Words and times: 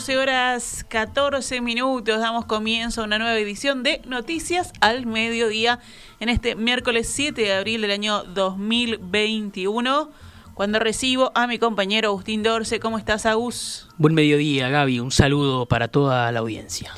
12 0.00 0.16
horas 0.16 0.86
14 0.88 1.60
minutos 1.60 2.20
damos 2.20 2.46
comienzo 2.46 3.02
a 3.02 3.04
una 3.04 3.18
nueva 3.18 3.36
edición 3.36 3.82
de 3.82 4.00
Noticias 4.06 4.72
al 4.80 5.04
Mediodía 5.04 5.78
en 6.20 6.30
este 6.30 6.54
miércoles 6.54 7.12
7 7.12 7.38
de 7.38 7.52
abril 7.52 7.82
del 7.82 7.90
año 7.90 8.24
2021. 8.24 10.10
Cuando 10.54 10.78
recibo 10.78 11.32
a 11.34 11.46
mi 11.46 11.58
compañero 11.58 12.08
Agustín 12.08 12.42
Dorce, 12.42 12.80
¿cómo 12.80 12.96
estás, 12.96 13.26
Agus? 13.26 13.88
Buen 13.98 14.14
mediodía, 14.14 14.70
Gaby. 14.70 15.00
Un 15.00 15.10
saludo 15.10 15.66
para 15.66 15.88
toda 15.88 16.32
la 16.32 16.38
audiencia. 16.38 16.94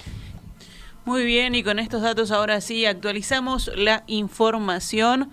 Muy 1.04 1.25
bien, 1.25 1.57
y 1.57 1.64
con 1.64 1.80
estos 1.80 2.03
datos 2.03 2.30
ahora 2.30 2.61
sí 2.61 2.86
actualizamos 2.86 3.72
la 3.75 4.04
información. 4.07 5.29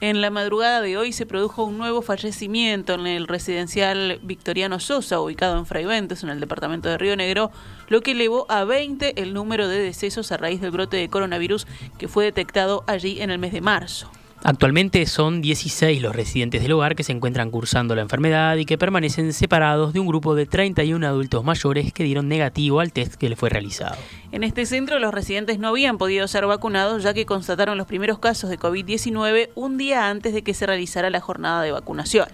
En 0.00 0.20
la 0.20 0.30
madrugada 0.30 0.80
de 0.80 0.96
hoy 0.96 1.12
se 1.12 1.26
produjo 1.26 1.64
un 1.64 1.76
nuevo 1.76 2.02
fallecimiento 2.02 2.94
en 2.94 3.08
el 3.08 3.26
residencial 3.26 4.20
Victoriano 4.22 4.78
Sosa, 4.78 5.20
ubicado 5.20 5.58
en 5.58 5.66
Fraiventos, 5.66 6.22
en 6.22 6.28
el 6.28 6.38
departamento 6.38 6.88
de 6.88 6.98
Río 6.98 7.16
Negro, 7.16 7.50
lo 7.88 8.00
que 8.00 8.12
elevó 8.12 8.46
a 8.48 8.62
20 8.62 9.20
el 9.20 9.34
número 9.34 9.66
de 9.66 9.80
decesos 9.80 10.30
a 10.30 10.36
raíz 10.36 10.60
del 10.60 10.70
brote 10.70 10.96
de 10.98 11.08
coronavirus 11.08 11.66
que 11.98 12.06
fue 12.06 12.26
detectado 12.26 12.84
allí 12.86 13.20
en 13.20 13.30
el 13.30 13.40
mes 13.40 13.52
de 13.52 13.60
marzo. 13.60 14.08
Actualmente 14.44 15.04
son 15.06 15.42
16 15.42 16.00
los 16.00 16.14
residentes 16.14 16.62
del 16.62 16.72
hogar 16.72 16.94
que 16.94 17.02
se 17.02 17.10
encuentran 17.12 17.50
cursando 17.50 17.96
la 17.96 18.02
enfermedad 18.02 18.56
y 18.56 18.66
que 18.66 18.78
permanecen 18.78 19.32
separados 19.32 19.92
de 19.92 20.00
un 20.00 20.06
grupo 20.06 20.36
de 20.36 20.46
31 20.46 21.04
adultos 21.04 21.42
mayores 21.42 21.92
que 21.92 22.04
dieron 22.04 22.28
negativo 22.28 22.78
al 22.78 22.92
test 22.92 23.14
que 23.16 23.28
le 23.28 23.34
fue 23.36 23.50
realizado. 23.50 23.96
En 24.30 24.44
este 24.44 24.64
centro 24.64 25.00
los 25.00 25.12
residentes 25.12 25.58
no 25.58 25.68
habían 25.68 25.98
podido 25.98 26.28
ser 26.28 26.46
vacunados 26.46 27.02
ya 27.02 27.14
que 27.14 27.26
constataron 27.26 27.76
los 27.76 27.88
primeros 27.88 28.20
casos 28.20 28.48
de 28.48 28.58
COVID-19 28.58 29.50
un 29.56 29.76
día 29.76 30.08
antes 30.08 30.32
de 30.32 30.42
que 30.42 30.54
se 30.54 30.66
realizara 30.66 31.10
la 31.10 31.20
jornada 31.20 31.62
de 31.62 31.72
vacunación. 31.72 32.28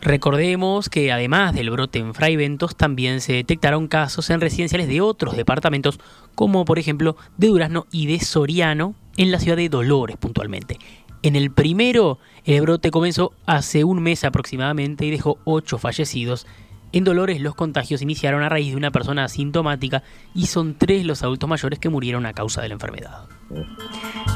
Recordemos 0.00 0.88
que 0.88 1.12
además 1.12 1.54
del 1.54 1.68
brote 1.68 1.98
en 1.98 2.14
Fraiventos 2.14 2.74
también 2.74 3.20
se 3.20 3.34
detectaron 3.34 3.86
casos 3.86 4.30
en 4.30 4.40
residenciales 4.40 4.88
de 4.88 5.02
otros 5.02 5.36
departamentos 5.36 6.00
como 6.34 6.64
por 6.64 6.78
ejemplo 6.78 7.16
de 7.36 7.48
Durazno 7.48 7.86
y 7.92 8.06
de 8.06 8.18
Soriano 8.20 8.94
en 9.18 9.30
la 9.30 9.38
ciudad 9.38 9.58
de 9.58 9.68
Dolores 9.68 10.16
puntualmente. 10.16 10.78
En 11.22 11.36
el 11.36 11.50
primero, 11.50 12.18
el 12.44 12.62
brote 12.62 12.90
comenzó 12.90 13.32
hace 13.44 13.84
un 13.84 14.02
mes 14.02 14.24
aproximadamente 14.24 15.04
y 15.04 15.10
dejó 15.10 15.38
ocho 15.44 15.76
fallecidos. 15.76 16.46
En 16.92 17.04
Dolores 17.04 17.40
los 17.40 17.54
contagios 17.54 18.02
iniciaron 18.02 18.42
a 18.42 18.48
raíz 18.48 18.72
de 18.72 18.76
una 18.76 18.90
persona 18.90 19.24
asintomática 19.24 20.02
y 20.34 20.46
son 20.46 20.74
tres 20.74 21.06
los 21.06 21.22
adultos 21.22 21.48
mayores 21.48 21.78
que 21.78 21.88
murieron 21.88 22.26
a 22.26 22.32
causa 22.32 22.62
de 22.62 22.68
la 22.68 22.74
enfermedad. 22.74 23.28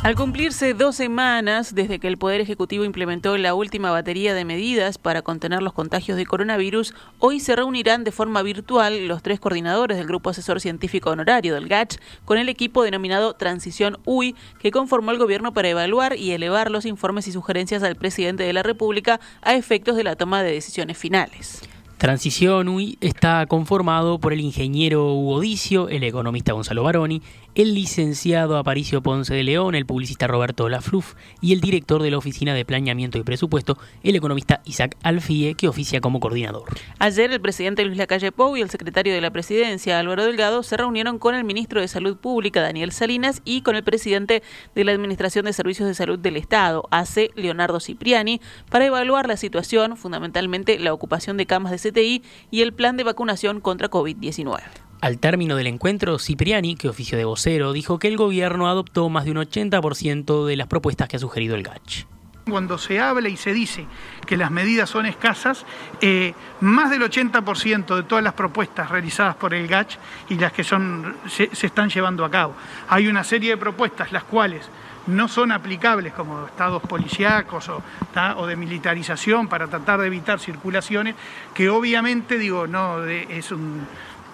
Al 0.05 0.15
cumplirse 0.15 0.75
dos 0.75 0.95
semanas 0.95 1.75
desde 1.75 1.99
que 1.99 2.07
el 2.07 2.17
Poder 2.17 2.41
Ejecutivo 2.41 2.85
implementó 2.85 3.37
la 3.39 3.55
última 3.55 3.91
batería 3.91 4.35
de 4.35 4.45
medidas 4.45 4.99
para 4.99 5.23
contener 5.23 5.63
los 5.63 5.73
contagios 5.73 6.17
de 6.17 6.27
coronavirus, 6.27 6.95
hoy 7.19 7.41
se 7.41 7.57
reunirán 7.57 8.05
de 8.05 8.13
forma 8.13 8.43
virtual 8.43 9.09
los 9.09 9.23
tres 9.23 9.41
coordinadores 9.41 9.97
del 9.97 10.07
Grupo 10.07 10.31
Asesor 10.31 10.61
Científico 10.61 11.11
Honorario 11.11 11.55
del 11.55 11.69
GACH 11.69 11.97
con 12.25 12.39
el 12.39 12.49
equipo 12.49 12.85
denominado 12.85 13.35
Transición 13.35 13.99
UI 14.05 14.37
que 14.61 14.71
conformó 14.71 15.11
el 15.11 15.19
gobierno 15.19 15.53
para 15.53 15.69
evaluar 15.69 16.17
y 16.17 16.33
elevar 16.33 16.71
los 16.71 16.87
informes 16.87 17.27
y 17.27 17.33
sugerencias 17.33 17.83
al 17.83 17.97
presidente 17.97 18.45
de 18.45 18.53
la 18.53 18.63
República 18.63 19.19
a 19.43 19.55
efectos 19.55 19.97
de 19.97 20.05
la 20.05 20.15
toma 20.15 20.43
de 20.43 20.53
decisiones 20.53 20.99
finales. 20.99 21.63
Transición 21.99 22.69
UI 22.69 22.99
está 23.01 23.47
conformado 23.47 24.19
por 24.19 24.33
el 24.33 24.41
ingeniero 24.41 25.15
Hugo 25.15 25.41
Dicio, 25.41 25.89
el 25.89 26.03
economista 26.03 26.53
Gonzalo 26.53 26.83
Baroni, 26.83 27.23
el 27.55 27.73
licenciado 27.73 28.59
Aparicio 28.59 29.01
Ponce 29.01 29.33
de 29.33 29.45
León, 29.45 29.77
el 29.77 29.87
publicista 29.87 30.27
Roberto 30.27 30.69
Lafluf 30.69 31.15
y 31.41 31.53
el 31.53 31.61
director 31.61 32.03
de 32.03 32.11
la 32.11 32.19
Oficina 32.19 32.53
de 32.53 32.65
Planeamiento 32.65 33.17
y 33.17 33.23
Presupuesto, 33.23 33.79
el 34.03 34.17
economista 34.17 34.61
Isaac 34.65 34.97
Alfie, 35.05 35.55
que 35.55 35.69
oficia 35.69 36.01
como 36.01 36.19
coordinador. 36.19 36.65
Ayer 36.99 37.31
el 37.31 37.41
presidente 37.41 37.85
Luis 37.85 37.97
Lacalle 37.97 38.33
Pou 38.33 38.57
y 38.57 38.61
el 38.61 38.71
secretario 38.71 39.15
de 39.15 39.21
la 39.21 39.31
Presidencia, 39.31 40.01
Álvaro 40.01 40.25
Delgado, 40.25 40.65
se 40.65 40.77
reunieron 40.77 41.21
con 41.21 41.37
el 41.37 41.45
ministro 41.45 41.81
de 41.81 41.87
Salud 41.87 42.17
Pública, 42.17 42.61
Daniel 42.61 42.91
Salinas, 42.91 43.41
y 43.45 43.63
con 43.63 43.77
el 43.77 43.85
presidente 43.85 44.43
de 44.75 44.85
la 44.85 44.91
Administración 44.91 45.45
de 45.45 45.53
Servicios 45.53 45.87
de 45.87 45.95
Salud 45.95 46.19
del 46.19 46.37
Estado, 46.37 46.89
AC, 46.91 47.31
Leonardo 47.37 47.79
Cipriani, 47.79 48.41
para 48.69 48.85
evaluar 48.87 49.29
la 49.29 49.37
situación, 49.37 49.97
fundamentalmente 49.97 50.81
la 50.81 50.93
ocupación 50.93 51.37
de 51.37 51.47
camas 51.47 51.71
de 51.71 51.79
CTI 51.91 52.23
y 52.51 52.63
el 52.63 52.73
plan 52.73 52.97
de 52.97 53.05
vacunación 53.05 53.61
contra 53.61 53.91
COVID-19. 53.91 54.61
Al 55.05 55.19
término 55.19 55.57
del 55.57 55.67
encuentro, 55.67 56.19
Cipriani, 56.19 56.77
que 56.77 56.89
oficio 56.89 57.19
de 57.19 57.27
vocero, 57.27 57.75
dijo 57.75 57.99
que 57.99 58.09
el 58.09 58.17
gobierno 58.17 58.69
adoptó 58.69 59.11
más 59.11 59.27
de 59.27 59.33
un 59.33 59.37
80% 59.37 60.47
de 60.47 60.57
las 60.57 60.67
propuestas 60.67 61.09
que 61.09 61.17
ha 61.17 61.19
sugerido 61.19 61.55
el 61.55 61.63
GACH. 61.63 62.07
Cuando 62.49 62.79
se 62.79 63.01
habla 63.01 63.29
y 63.29 63.37
se 63.37 63.53
dice 63.53 63.87
que 64.27 64.39
las 64.39 64.51
medidas 64.51 64.89
son 64.89 65.05
escasas, 65.05 65.67
eh, 66.01 66.35
más 66.61 66.91
del 66.91 67.03
80% 67.03 67.97
de 67.97 68.03
todas 68.03 68.25
las 68.25 68.33
propuestas 68.33 68.91
realizadas 68.91 69.37
por 69.37 69.53
el 69.53 69.67
GACH 69.67 69.97
y 70.31 70.37
las 70.37 70.53
que 70.53 70.65
son, 70.65 71.17
se, 71.27 71.51
están 71.53 71.91
llevando 71.91 72.25
a 72.25 72.31
cabo. 72.31 72.55
Hay 72.89 73.07
una 73.07 73.25
serie 73.25 73.51
de 73.51 73.57
propuestas 73.59 74.11
las 74.11 74.25
cuales 74.25 74.63
no 75.07 75.29
son 75.29 75.53
aplicables 75.53 76.13
como 76.13 76.47
estados 76.47 76.83
policíacos 76.83 77.69
o, 77.69 78.47
de 78.47 78.57
militarización 78.57 79.49
para 79.49 79.67
tratar 79.67 80.01
de 80.01 80.07
evitar 80.07 80.41
circulaciones, 80.41 81.15
que 81.53 81.69
obviamente 81.69 82.39
digo, 82.39 82.67
no, 82.67 83.05
es 83.05 83.53
un 83.53 83.87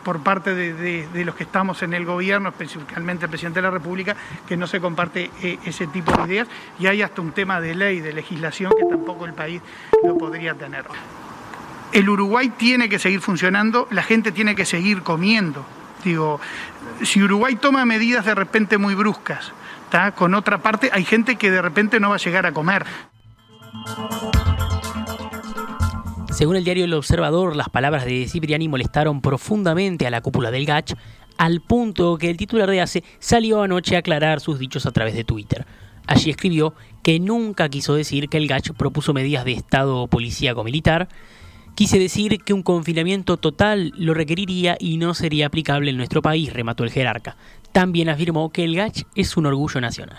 por 0.03 0.21
parte 0.21 0.55
de, 0.55 1.25
los 1.25 1.35
que 1.35 1.45
estamos 1.45 1.83
en 1.83 1.95
el 1.95 2.05
gobierno, 2.05 2.49
especialmente 2.49 3.27
el 3.27 3.31
presidente 3.31 3.59
de 3.59 3.65
la 3.65 3.71
República, 3.71 4.17
que 4.49 4.57
no 4.57 4.67
se 4.67 4.81
comparte 4.81 5.31
eh, 5.43 5.59
ese 5.65 5.87
tipo 5.89 6.13
de 6.13 6.33
ideas 6.33 6.49
y 6.79 6.87
hay 6.87 7.03
hasta 7.03 7.21
un 7.21 7.33
tema 7.33 7.61
de 7.61 7.75
ley, 7.75 8.01
de 8.01 8.13
legislación 8.13 8.73
que 8.79 8.87
tampoco 8.87 9.27
el 9.27 9.35
país 9.35 9.61
lo 10.03 10.17
podría 10.17 10.55
tener. 10.55 10.85
El 11.93 12.09
Uruguay 12.09 12.51
tiene 12.57 12.89
que 12.89 12.99
seguir 12.99 13.21
funcionando, 13.21 13.89
la 13.91 14.03
gente 14.03 14.33
tiene 14.33 14.55
que 14.55 14.65
seguir 14.65 15.03
comiendo. 15.03 15.67
Digo, 16.05 16.41
si 17.03 17.23
Uruguay 17.23 17.57
toma 17.57 17.85
medidas 17.85 18.25
de 18.25 18.35
repente 18.35 18.79
muy 18.79 18.95
bruscas, 18.95 19.53
con 20.15 20.35
otra 20.35 20.63
parte 20.63 20.91
hay 20.93 21.05
gente 21.05 21.37
que 21.37 21.51
de 21.51 21.61
repente 21.61 21.99
no 21.99 22.11
va 22.11 22.15
a 22.15 22.19
llegar 22.19 22.47
a 22.47 22.53
comer. 22.53 22.85
Según 26.31 26.57
el 26.57 26.65
diario 26.65 26.85
El 26.85 26.95
Observador, 26.95 27.57
las 27.57 27.69
palabras 27.69 28.05
de 28.05 28.27
Cipriani 28.29 28.69
molestaron 28.69 29.21
profundamente 29.21 30.07
a 30.07 30.11
la 30.11 30.21
cúpula 30.21 30.51
del 30.51 30.65
GACH, 30.65 30.95
al 31.39 31.61
punto 31.61 32.19
que 32.19 32.31
el 32.31 32.37
titular 32.37 32.71
de 32.71 32.81
ACE 32.81 33.05
salió 33.19 33.63
anoche 33.63 33.97
a 33.97 33.99
aclarar 33.99 34.41
sus 34.41 34.59
dichos 34.59 34.87
a 34.87 34.93
través 34.93 35.15
de 35.15 35.25
Twitter. 35.25 35.67
Allí 36.07 36.31
escribió 36.31 36.75
que 37.03 37.19
nunca 37.19 37.69
quiso 37.69 37.95
decir 37.95 38.29
que 38.29 38.37
el 38.37 38.47
GACH 38.47 38.73
propuso 38.73 39.13
medidas 39.13 39.45
de 39.45 39.53
estado 39.53 40.07
policíaco 40.07 40.63
militar, 40.63 41.09
Quise 41.75 41.99
decir 41.99 42.41
que 42.41 42.53
un 42.53 42.63
confinamiento 42.63 43.37
total 43.37 43.93
lo 43.97 44.15
requeriría 44.15 44.77
y 44.79 44.99
no 44.99 45.15
sería 45.15 45.47
aplicable 45.47 45.91
en 45.91 45.97
nuestro 45.97 46.23
país, 46.23 46.53
remató 46.53 46.85
el 46.85 46.91
jerarca. 46.91 47.37
También 47.73 48.09
afirmó 48.09 48.51
que 48.51 48.65
el 48.65 48.77
GACH 48.77 49.05
es 49.15 49.37
un 49.37 49.47
orgullo 49.47 49.81
nacional. 49.81 50.19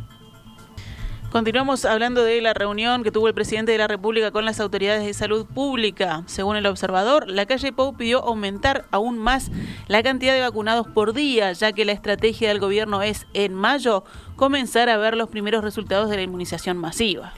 Continuamos 1.31 1.85
hablando 1.85 2.25
de 2.25 2.41
la 2.41 2.53
reunión 2.53 3.05
que 3.05 3.13
tuvo 3.13 3.29
el 3.29 3.35
presidente 3.35 3.71
de 3.71 3.79
la 3.79 3.87
República 3.87 4.33
con 4.33 4.45
las 4.45 4.59
autoridades 4.59 5.05
de 5.05 5.15
salud 5.15 5.47
pública. 5.47 6.25
Según 6.27 6.57
el 6.57 6.67
observador, 6.67 7.29
la 7.29 7.47
calle 7.47 7.71
Pou 7.71 7.97
pidió 7.97 8.25
aumentar 8.25 8.87
aún 8.91 9.19
más 9.19 9.53
la 9.87 10.03
cantidad 10.03 10.35
de 10.35 10.41
vacunados 10.41 10.89
por 10.89 11.13
día, 11.13 11.53
ya 11.53 11.73
que 11.73 11.85
la 11.85 11.93
estrategia 11.93 12.49
del 12.49 12.59
gobierno 12.59 13.03
es, 13.03 13.29
en 13.35 13.55
mayo, 13.55 14.03
comenzar 14.35 14.89
a 14.89 14.97
ver 14.97 15.17
los 15.17 15.29
primeros 15.29 15.63
resultados 15.63 16.11
de 16.11 16.17
la 16.17 16.23
inmunización 16.23 16.77
masiva. 16.77 17.35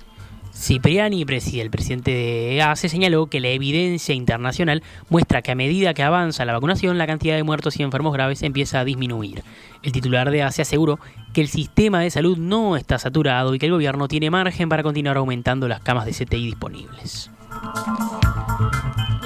Cipriani, 0.61 1.25
presidente 1.25 2.11
de 2.11 2.61
ACE, 2.61 2.91
señaló 2.91 3.29
que 3.29 3.41
la 3.41 3.49
evidencia 3.49 4.15
internacional 4.15 4.83
muestra 5.09 5.41
que 5.41 5.53
a 5.53 5.55
medida 5.55 5.95
que 5.95 6.03
avanza 6.03 6.45
la 6.45 6.53
vacunación, 6.53 6.99
la 6.99 7.07
cantidad 7.07 7.35
de 7.35 7.43
muertos 7.43 7.81
y 7.81 7.83
enfermos 7.83 8.13
graves 8.13 8.43
empieza 8.43 8.79
a 8.79 8.85
disminuir. 8.85 9.43
El 9.83 9.93
titular 9.93 10.31
de 10.31 10.43
ACE 10.43 10.61
aseguró 10.61 11.01
que 11.33 11.41
el 11.41 11.49
sistema 11.49 12.01
de 12.01 12.11
salud 12.11 12.37
no 12.37 12.77
está 12.77 12.99
saturado 12.99 13.55
y 13.55 13.59
que 13.59 13.67
el 13.67 13.73
gobierno 13.73 14.07
tiene 14.07 14.31
margen 14.31 14.69
para 14.69 14.83
continuar 14.83 15.17
aumentando 15.17 15.67
las 15.67 15.81
camas 15.81 16.05
de 16.05 16.13
CTI 16.13 16.45
disponibles. 16.45 17.31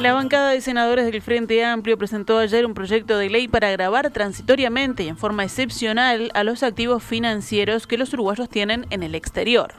La 0.01 0.13
bancada 0.13 0.51
de 0.51 0.61
senadores 0.61 1.05
del 1.07 1.21
Frente 1.21 1.65
Amplio 1.65 1.99
presentó 1.99 2.39
ayer 2.39 2.65
un 2.65 2.75
proyecto 2.75 3.19
de 3.19 3.29
ley 3.29 3.49
para 3.49 3.69
agravar 3.69 4.11
transitoriamente 4.11 5.03
y 5.03 5.09
en 5.09 5.17
forma 5.17 5.43
excepcional 5.43 6.31
a 6.35 6.45
los 6.45 6.63
activos 6.63 7.03
financieros 7.03 7.89
que 7.89 7.99
los 7.99 8.13
uruguayos 8.13 8.49
tienen 8.49 8.87
en 8.91 9.03
el 9.03 9.17
exterior. 9.17 9.75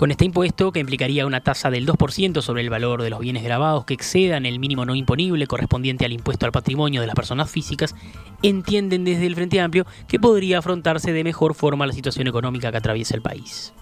Con 0.00 0.10
este 0.10 0.24
impuesto, 0.24 0.72
que 0.72 0.80
implicaría 0.80 1.26
una 1.26 1.42
tasa 1.42 1.70
del 1.70 1.86
2% 1.86 2.40
sobre 2.40 2.62
el 2.62 2.70
valor 2.70 3.02
de 3.02 3.10
los 3.10 3.20
bienes 3.20 3.42
grabados 3.42 3.84
que 3.84 3.92
excedan 3.92 4.46
el 4.46 4.58
mínimo 4.58 4.86
no 4.86 4.94
imponible 4.94 5.46
correspondiente 5.46 6.06
al 6.06 6.12
impuesto 6.12 6.46
al 6.46 6.52
patrimonio 6.52 7.02
de 7.02 7.06
las 7.06 7.14
personas 7.14 7.50
físicas, 7.50 7.94
entienden 8.42 9.04
desde 9.04 9.26
el 9.26 9.34
Frente 9.34 9.60
Amplio 9.60 9.84
que 10.08 10.18
podría 10.18 10.60
afrontarse 10.60 11.12
de 11.12 11.22
mejor 11.22 11.54
forma 11.54 11.86
la 11.86 11.92
situación 11.92 12.28
económica 12.28 12.70
que 12.70 12.78
atraviesa 12.78 13.14
el 13.14 13.20
país. 13.20 13.74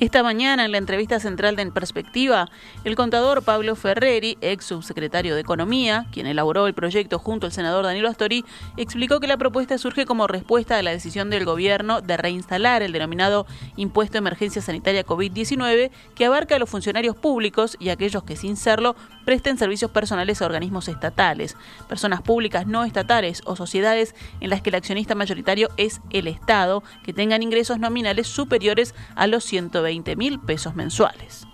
Esta 0.00 0.24
mañana, 0.24 0.64
en 0.64 0.72
la 0.72 0.78
entrevista 0.78 1.20
central 1.20 1.54
de 1.54 1.62
En 1.62 1.70
Perspectiva, 1.70 2.50
el 2.82 2.96
contador 2.96 3.44
Pablo 3.44 3.76
Ferreri, 3.76 4.36
ex 4.40 4.64
subsecretario 4.64 5.36
de 5.36 5.40
Economía, 5.40 6.06
quien 6.10 6.26
elaboró 6.26 6.66
el 6.66 6.74
proyecto 6.74 7.20
junto 7.20 7.46
al 7.46 7.52
senador 7.52 7.84
Danilo 7.84 8.08
Astori, 8.08 8.44
explicó 8.76 9.20
que 9.20 9.28
la 9.28 9.36
propuesta 9.36 9.78
surge 9.78 10.04
como 10.04 10.26
respuesta 10.26 10.78
a 10.78 10.82
la 10.82 10.90
decisión 10.90 11.30
del 11.30 11.44
gobierno 11.44 12.00
de 12.00 12.16
reinstalar 12.16 12.82
el 12.82 12.90
denominado 12.90 13.46
Impuesto 13.76 14.14
de 14.14 14.18
Emergencia 14.18 14.60
Sanitaria 14.60 15.06
COVID-19, 15.06 15.92
que 16.16 16.24
abarca 16.26 16.56
a 16.56 16.58
los 16.58 16.70
funcionarios 16.70 17.14
públicos 17.14 17.76
y 17.78 17.90
aquellos 17.90 18.24
que, 18.24 18.34
sin 18.34 18.56
serlo, 18.56 18.96
presten 19.24 19.58
servicios 19.58 19.92
personales 19.92 20.42
a 20.42 20.46
organismos 20.46 20.88
estatales, 20.88 21.56
personas 21.88 22.20
públicas 22.20 22.66
no 22.66 22.84
estatales 22.84 23.42
o 23.44 23.54
sociedades 23.54 24.16
en 24.40 24.50
las 24.50 24.60
que 24.60 24.70
el 24.70 24.74
accionista 24.74 25.14
mayoritario 25.14 25.68
es 25.76 26.00
el 26.10 26.26
Estado, 26.26 26.82
que 27.04 27.12
tengan 27.12 27.44
ingresos 27.44 27.78
nominales 27.78 28.26
superiores 28.26 28.92
a 29.14 29.28
los 29.28 29.44
120 29.44 29.83
mil 30.16 30.40
pesos 30.40 30.74
mensuales. 30.74 31.46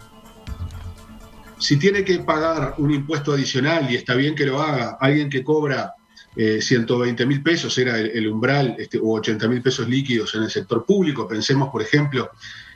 Si 1.58 1.78
tiene 1.78 2.04
que 2.04 2.20
pagar 2.20 2.74
un 2.78 2.90
impuesto 2.90 3.32
adicional, 3.32 3.90
y 3.90 3.96
está 3.96 4.14
bien 4.14 4.34
que 4.34 4.46
lo 4.46 4.62
haga, 4.62 4.96
alguien 5.00 5.28
que 5.28 5.44
cobra 5.44 5.94
120 6.34 7.22
eh, 7.22 7.26
mil 7.26 7.42
pesos, 7.42 7.76
era 7.76 7.98
el, 7.98 8.28
umbral, 8.28 8.76
este, 8.78 8.98
o 8.98 9.18
80 9.18 9.48
mil 9.48 9.60
pesos 9.60 9.88
líquidos 9.88 10.34
en 10.34 10.44
el 10.44 10.50
sector 10.50 10.86
público, 10.86 11.28
pensemos, 11.28 11.68
por 11.70 11.82
ejemplo, 11.82 12.30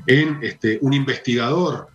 en 0.06 0.38
este, 0.42 0.78
un 0.82 0.92
investigador 0.92 1.88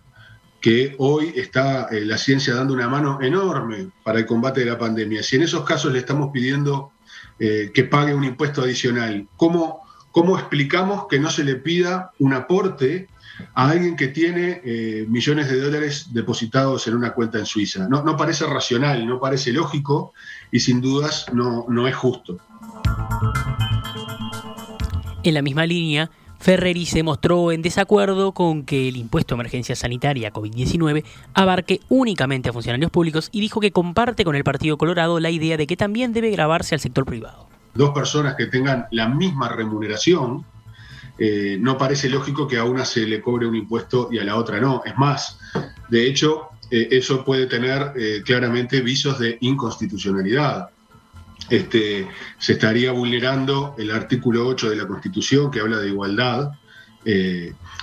que 0.60 0.94
hoy 0.98 1.32
está 1.36 1.88
eh, 1.90 2.04
la 2.04 2.18
ciencia 2.18 2.54
dando 2.54 2.74
una 2.74 2.88
mano 2.88 3.20
enorme 3.22 3.88
para 4.02 4.18
el 4.18 4.26
combate 4.26 4.60
de 4.60 4.66
la 4.66 4.78
pandemia. 4.78 5.22
Si 5.22 5.36
en 5.36 5.42
esos 5.42 5.64
casos 5.64 5.92
le 5.92 6.00
estamos 6.00 6.30
pidiendo 6.32 6.92
eh, 7.38 7.70
que 7.72 7.84
pague 7.84 8.14
un 8.14 8.24
impuesto 8.24 8.62
adicional, 8.62 9.26
¿cómo, 9.36 9.82
¿cómo, 10.12 10.38
explicamos 10.38 11.06
que 11.08 11.18
no 11.18 11.30
se 11.30 11.44
le 11.44 11.56
pida 11.56 12.12
un 12.18 12.34
aporte 12.34 13.08
a 13.54 13.70
alguien 13.70 13.96
que 13.96 14.08
tiene 14.08 14.60
eh, 14.64 15.06
millones 15.08 15.50
de 15.50 15.60
dólares 15.60 16.08
depositados 16.12 16.86
en 16.86 16.94
una 16.94 17.12
cuenta 17.12 17.38
en 17.38 17.46
Suiza? 17.46 17.88
No, 17.88 18.02
no, 18.02 18.16
parece 18.16 18.46
racional, 18.46 19.06
no 19.06 19.20
parece 19.20 19.52
lógico 19.52 20.12
y 20.50 20.60
sin 20.60 20.80
dudas 20.80 21.26
no, 21.32 21.66
no 21.68 21.88
es 21.88 21.96
justo. 21.96 22.38
En 25.22 25.34
la 25.34 25.42
misma 25.42 25.66
línea, 25.66 26.10
Ferreri 26.40 26.86
se 26.86 27.02
mostró 27.02 27.52
en 27.52 27.60
desacuerdo 27.60 28.32
con 28.32 28.64
que 28.64 28.88
el 28.88 28.96
impuesto 28.96 29.34
de 29.34 29.40
emergencia 29.40 29.76
sanitaria 29.76 30.32
COVID-19 30.32 31.04
abarque 31.34 31.80
únicamente 31.90 32.48
a 32.48 32.52
funcionarios 32.54 32.90
públicos 32.90 33.28
y 33.30 33.40
dijo 33.40 33.60
que 33.60 33.72
comparte 33.72 34.24
con 34.24 34.34
el 34.34 34.42
Partido 34.42 34.78
Colorado 34.78 35.20
la 35.20 35.28
idea 35.28 35.58
de 35.58 35.66
que 35.66 35.76
también 35.76 36.14
debe 36.14 36.30
grabarse 36.30 36.74
al 36.74 36.80
sector 36.80 37.04
privado. 37.04 37.46
Dos 37.74 37.90
personas 37.90 38.36
que 38.36 38.46
tengan 38.46 38.86
la 38.90 39.06
misma 39.08 39.50
remuneración, 39.50 40.46
eh, 41.22 41.58
no 41.60 41.76
parece 41.76 42.08
lógico 42.08 42.48
que 42.48 42.56
a 42.56 42.64
una 42.64 42.86
se 42.86 43.06
le 43.06 43.20
cobre 43.20 43.46
un 43.46 43.54
impuesto 43.54 44.08
y 44.10 44.18
a 44.18 44.24
la 44.24 44.36
otra 44.36 44.58
no. 44.58 44.82
Es 44.86 44.96
más, 44.96 45.38
de 45.90 46.06
hecho, 46.06 46.48
eh, 46.70 46.88
eso 46.92 47.26
puede 47.26 47.44
tener 47.44 47.92
eh, 47.94 48.22
claramente 48.24 48.80
visos 48.80 49.18
de 49.18 49.36
inconstitucionalidad 49.42 50.70
este, 51.50 52.08
se 52.38 52.52
estaría 52.52 52.92
vulnerando 52.92 53.74
el 53.76 53.90
artículo 53.90 54.46
8 54.46 54.70
de 54.70 54.76
la 54.76 54.86
Constitución 54.86 55.50
que 55.50 55.60
habla 55.60 55.78
de 55.78 55.88
igualdad 55.88 56.52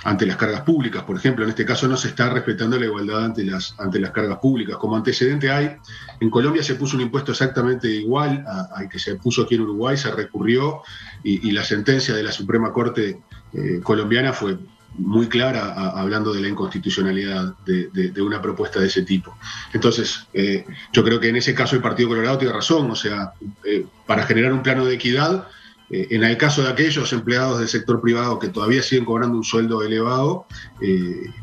ante 0.04 0.26
las 0.26 0.36
cargas 0.36 0.62
públicas, 0.62 1.02
por 1.02 1.16
ejemplo. 1.16 1.44
En 1.44 1.50
este 1.50 1.64
caso 1.64 1.88
no 1.88 1.96
se 1.96 2.08
está 2.08 2.30
respetando 2.30 2.78
la 2.78 2.86
igualdad 2.86 3.24
ante 3.24 3.44
las, 3.44 3.74
ante 3.78 3.98
las 3.98 4.12
cargas 4.12 4.38
públicas. 4.38 4.76
Como 4.76 4.96
antecedente 4.96 5.50
hay, 5.50 5.76
en 6.20 6.30
Colombia 6.30 6.62
se 6.62 6.76
puso 6.76 6.96
un 6.96 7.02
impuesto 7.02 7.32
exactamente 7.32 7.88
igual 7.88 8.44
al 8.74 8.88
que 8.88 8.98
se 8.98 9.16
puso 9.16 9.42
aquí 9.42 9.56
en 9.56 9.62
Uruguay, 9.62 9.96
se 9.96 10.10
recurrió 10.10 10.82
y, 11.22 11.50
la 11.50 11.64
sentencia 11.64 12.14
de 12.14 12.22
la 12.22 12.32
Suprema 12.32 12.72
Corte 12.72 13.20
eh, 13.52 13.80
colombiana 13.82 14.32
fue 14.32 14.58
muy 14.96 15.28
clara 15.28 15.74
hablando 15.98 16.32
de 16.32 16.40
la 16.40 16.48
inconstitucionalidad 16.48 17.54
de, 17.64 18.22
una 18.22 18.42
propuesta 18.42 18.80
de 18.80 18.88
ese 18.88 19.02
tipo. 19.02 19.36
Entonces, 19.72 20.26
eh, 20.32 20.64
yo 20.92 21.04
creo 21.04 21.20
que 21.20 21.28
en 21.28 21.36
ese 21.36 21.54
caso 21.54 21.76
el 21.76 21.82
Partido 21.82 22.08
Colorado 22.08 22.38
tiene 22.38 22.54
razón, 22.54 22.90
o 22.90 22.96
sea, 22.96 23.32
eh, 23.64 23.86
para 24.06 24.24
generar 24.24 24.52
un 24.52 24.62
plano 24.62 24.84
de 24.84 24.94
equidad, 24.94 25.46
en 25.90 26.22
el 26.22 26.36
caso 26.36 26.62
de 26.62 26.68
aquellos 26.68 27.14
empleados 27.14 27.60
del 27.60 27.68
sector 27.68 28.02
privado 28.02 28.38
que 28.38 28.48
todavía 28.48 28.82
siguen 28.82 29.06
cobrando 29.06 29.38
un 29.38 29.44
sueldo 29.44 29.82
elevado, 29.82 30.44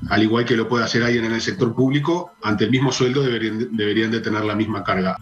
al 0.07 0.21
igual 0.21 0.45
que 0.45 0.55
lo 0.55 0.67
puede 0.67 0.83
hacer 0.83 1.01
alguien 1.01 1.25
en 1.25 1.31
el 1.31 1.41
sector 1.41 1.73
público, 1.73 2.31
ante 2.43 2.65
el 2.65 2.69
mismo 2.69 2.91
sueldo 2.91 3.23
deberían, 3.23 3.75
deberían 3.75 4.11
de 4.11 4.19
tener 4.19 4.45
la 4.45 4.53
misma 4.53 4.83
carga. 4.83 5.17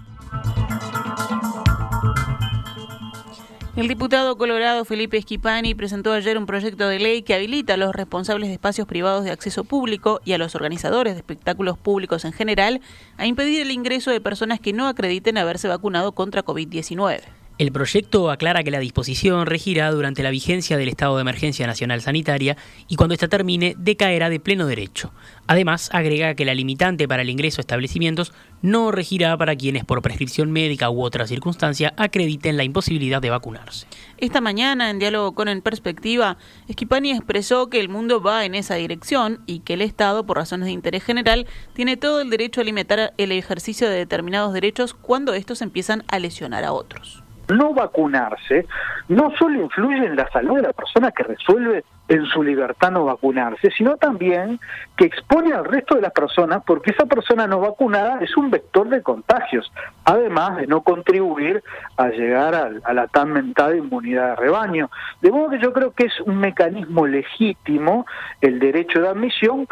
El 3.76 3.88
diputado 3.88 4.38
colorado 4.38 4.86
Felipe 4.86 5.18
Esquipani 5.18 5.74
presentó 5.74 6.14
ayer 6.14 6.38
un 6.38 6.46
proyecto 6.46 6.88
de 6.88 7.00
ley 7.00 7.24
que 7.24 7.34
habilita 7.34 7.74
a 7.74 7.78
los 7.78 7.96
responsables 7.96 8.50
de 8.50 8.54
espacios 8.54 8.86
privados 8.88 9.24
de 9.24 9.32
acceso 9.32 9.64
público 9.64 10.22
y 10.24 10.34
a 10.34 10.38
los 10.38 10.54
organizadores 10.54 11.14
de 11.14 11.22
espectáculos 11.22 11.80
públicos 11.80 12.24
en 12.24 12.34
general 12.34 12.82
a 13.18 13.26
impedir 13.26 13.62
el 13.62 13.72
ingreso 13.72 14.12
de 14.12 14.22
personas 14.22 14.60
que 14.60 14.74
no 14.74 14.88
acrediten 14.88 15.40
haberse 15.40 15.68
vacunado 15.68 16.12
contra 16.12 16.46
COVID-19. 16.46 17.22
El 17.60 17.72
proyecto 17.72 18.32
aclara 18.32 18.64
que 18.64 18.72
la 18.72 18.80
disposición 18.80 19.46
regirá 19.46 19.92
durante 19.92 20.22
la 20.22 20.32
vigencia 20.32 20.76
del 20.76 20.90
estado 20.90 21.16
de 21.16 21.22
emergencia 21.22 21.66
nacional 21.66 22.02
sanitaria 22.02 22.58
y 22.88 22.96
cuando 22.96 23.14
ésta 23.14 23.28
termine 23.28 23.76
decaerá 23.78 24.30
de 24.30 24.40
pleno 24.40 24.66
derecho. 24.66 25.14
Además, 25.46 25.90
agrega 25.94 26.34
que 26.34 26.46
la 26.46 26.56
limitante 26.56 27.08
para 27.08 27.22
el 27.22 27.30
ingreso 27.30 27.60
a 27.60 27.64
establecimientos 27.64 28.34
no 28.64 28.92
regirá 28.92 29.38
para 29.38 29.56
quienes 29.56 29.84
por 29.84 30.02
prescripción 30.02 30.50
médica 30.52 30.90
u 30.90 31.04
otra 31.04 31.28
circunstancia 31.28 31.94
acrediten 31.98 32.58
la 32.58 32.64
imposibilidad 32.64 33.22
de 33.22 33.30
vacunarse. 33.30 33.86
Esta 34.18 34.42
mañana, 34.42 34.90
en 34.90 35.00
diálogo 35.00 35.34
con 35.34 35.50
En 35.50 35.62
Perspectiva, 35.62 36.38
Esquipani 36.68 37.12
expresó 37.12 37.70
que 37.70 37.82
el 37.82 37.90
mundo 37.90 38.22
va 38.22 38.46
en 38.46 38.56
esa 38.56 38.76
dirección 38.76 39.42
y 39.46 39.60
que 39.60 39.74
el 39.74 39.82
Estado, 39.82 40.26
por 40.26 40.38
razones 40.38 40.68
de 40.68 40.72
interés 40.72 41.04
general, 41.04 41.46
tiene 41.74 41.98
todo 41.98 42.22
el 42.22 42.30
derecho 42.30 42.62
a 42.62 42.64
limitar 42.64 43.14
el 43.18 43.32
ejercicio 43.34 43.90
de 43.90 43.98
determinados 43.98 44.54
derechos 44.54 44.94
cuando 44.94 45.34
estos 45.34 45.62
empiezan 45.62 46.04
a 46.08 46.20
lesionar 46.20 46.64
a 46.64 46.72
otros 46.72 47.24
no 47.58 47.74
vacunarse 47.74 48.66
no 49.08 49.32
solo 49.38 49.62
influye 49.62 50.06
en 50.06 50.16
la 50.16 50.30
salud 50.32 50.58
de 50.58 50.64
la 50.64 50.74
persona 50.74 51.12
que 51.12 51.24
resuelve 51.24 51.84
en 52.08 52.26
su 52.26 52.44
libertad 52.44 52.92
no 52.92 53.06
vacunarse, 53.06 53.72
sino 53.72 53.96
también 53.96 54.60
que 54.98 55.06
expone 55.06 55.54
al 55.54 55.66
resto 55.66 55.96
de 55.96 56.02
las 56.02 56.12
personas 56.12 56.62
porque 56.66 56.92
esa 56.92 57.06
persona 57.06 57.48
no 57.48 57.60
vacunada 57.60 58.20
es 58.20 58.36
un 58.36 58.52
vector 58.52 58.90
de 58.90 59.02
contagios, 59.02 59.72
además 60.04 60.58
de 60.58 60.68
no 60.68 60.82
contribuir 60.82 61.64
a 61.98 62.10
llegar 62.10 62.56
a, 62.56 62.94
la 62.94 63.08
tan 63.08 63.32
mentada 63.32 63.76
inmunidad 63.76 64.32
de 64.32 64.36
rebaño. 64.36 64.90
De 65.22 65.32
modo 65.32 65.52
que 65.52 65.60
yo 65.60 65.72
creo 65.72 65.92
que 65.92 66.06
es 66.06 66.20
un 66.22 66.38
mecanismo 66.38 67.08
legítimo 67.08 68.06
el 68.42 68.60
derecho 68.60 69.02
de 69.02 69.08
admisión 69.08 69.68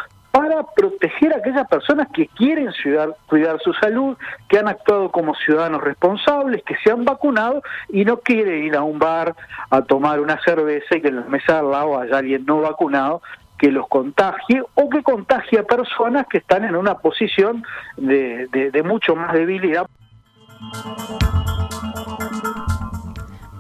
proteger 0.76 1.34
a 1.34 1.38
aquellas 1.38 1.68
personas 1.68 2.08
que 2.14 2.28
quieren 2.28 2.70
cuidar 3.28 3.60
su 3.62 3.74
salud, 3.74 4.18
que 4.48 4.60
han 4.60 4.68
actuado 4.68 5.12
como 5.12 5.36
ciudadanos 5.36 5.82
responsables, 5.82 6.64
que 6.64 6.76
se 6.84 6.92
han 6.92 7.06
vacunado 7.06 7.62
y 7.90 8.06
no 8.06 8.18
quieren 8.18 8.64
ir 8.64 8.76
a 8.76 8.84
un 8.84 9.00
bar 9.00 9.36
a 9.70 9.82
tomar 9.82 10.20
una 10.20 10.40
cerveza 10.44 10.96
y 10.96 11.02
que 11.02 11.10
en 11.10 11.18
la 11.18 11.24
mesa 11.24 11.60
al 11.60 11.72
lado 11.72 12.00
haya 12.00 12.18
alguien 12.18 12.46
no 12.46 12.62
vacunado 12.62 13.22
que 13.58 13.72
los 13.72 13.88
contagie 13.88 14.64
o 14.74 14.90
que 14.90 15.04
contagie 15.04 15.60
a 15.60 15.64
personas 15.64 16.26
que 16.28 16.40
están 16.40 16.64
en 16.66 16.76
una 16.76 16.96
posición 16.96 17.64
de, 17.96 18.48
de 18.48 18.84
mucho 18.84 19.16
más 19.16 19.34
debilidad. 19.34 19.86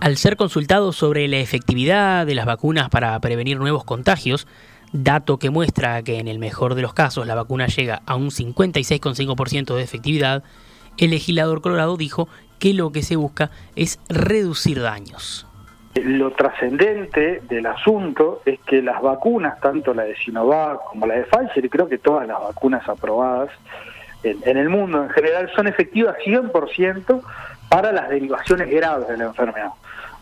Al 0.01 0.17
ser 0.17 0.35
consultado 0.35 0.93
sobre 0.93 1.27
la 1.27 1.37
efectividad 1.37 2.25
de 2.25 2.33
las 2.33 2.47
vacunas 2.47 2.89
para 2.89 3.19
prevenir 3.19 3.59
nuevos 3.59 3.83
contagios, 3.83 4.47
dato 4.93 5.37
que 5.37 5.49
muestra 5.49 6.01
que 6.03 6.19
en 6.19 6.27
el 6.27 6.39
mejor 6.39 6.75
de 6.75 6.81
los 6.81 6.93
casos 6.93 7.27
la 7.27 7.35
vacuna 7.35 7.67
llega 7.67 8.01
a 8.05 8.15
un 8.15 8.29
56,5% 8.29 9.75
de 9.75 9.83
efectividad, 9.83 10.43
el 10.97 11.11
legislador 11.11 11.61
colorado 11.61 11.97
dijo 11.97 12.27
que 12.59 12.73
lo 12.73 12.91
que 12.91 13.01
se 13.01 13.15
busca 13.15 13.49
es 13.75 13.99
reducir 14.09 14.81
daños. 14.81 15.47
Lo 15.95 16.31
trascendente 16.31 17.41
del 17.49 17.65
asunto 17.65 18.41
es 18.45 18.59
que 18.61 18.81
las 18.81 19.01
vacunas, 19.01 19.59
tanto 19.59 19.93
la 19.93 20.03
de 20.03 20.15
Sinovac 20.15 20.79
como 20.85 21.05
la 21.05 21.15
de 21.15 21.23
Pfizer, 21.23 21.65
y 21.65 21.69
creo 21.69 21.89
que 21.89 21.97
todas 21.97 22.27
las 22.27 22.39
vacunas 22.39 22.87
aprobadas 22.87 23.49
en, 24.23 24.37
en 24.45 24.57
el 24.57 24.69
mundo 24.69 25.03
en 25.03 25.09
general, 25.09 25.51
son 25.53 25.67
efectivas 25.67 26.15
100% 26.25 27.21
para 27.67 27.91
las 27.91 28.09
derivaciones 28.09 28.69
graves 28.69 29.07
de 29.07 29.17
la 29.17 29.25
enfermedad. 29.25 29.71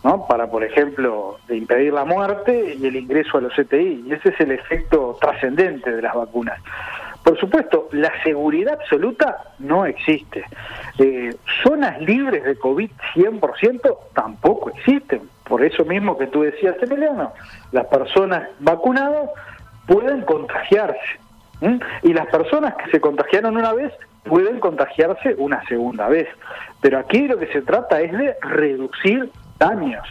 ¿No? 0.02 0.26
para, 0.26 0.50
por 0.50 0.64
ejemplo, 0.64 1.38
impedir 1.48 1.92
la 1.92 2.04
muerte 2.04 2.76
y 2.78 2.86
el 2.86 2.96
ingreso 2.96 3.38
a 3.38 3.40
los 3.40 3.52
CTI. 3.54 4.04
Y 4.06 4.12
ese 4.12 4.30
es 4.30 4.40
el 4.40 4.52
efecto 4.52 5.16
trascendente 5.20 5.90
de 5.90 6.02
las 6.02 6.14
vacunas. 6.14 6.60
Por 7.22 7.38
supuesto, 7.38 7.88
la 7.92 8.10
seguridad 8.22 8.78
absoluta 8.80 9.36
no 9.58 9.84
existe. 9.84 10.44
Eh, 10.98 11.34
zonas 11.62 12.00
libres 12.00 12.44
de 12.44 12.56
COVID 12.56 12.90
100% 13.14 13.96
tampoco 14.14 14.70
existen. 14.70 15.22
Por 15.44 15.62
eso 15.62 15.84
mismo 15.84 16.16
que 16.16 16.28
tú 16.28 16.42
decías, 16.42 16.76
Emiliano, 16.80 17.32
las 17.72 17.86
personas 17.86 18.48
vacunadas 18.60 19.28
pueden 19.86 20.22
contagiarse. 20.22 21.20
Y 22.02 22.14
las 22.14 22.26
personas 22.28 22.74
que 22.76 22.90
se 22.90 23.00
contagiaron 23.00 23.56
una 23.56 23.74
vez 23.74 23.92
pueden 24.24 24.60
contagiarse 24.60 25.34
una 25.36 25.62
segunda 25.66 26.08
vez. 26.08 26.26
Pero 26.80 26.98
aquí 26.98 27.28
lo 27.28 27.38
que 27.38 27.48
se 27.48 27.60
trata 27.60 28.00
es 28.00 28.12
de 28.12 28.34
reducir 28.40 29.30
daños. 29.60 30.04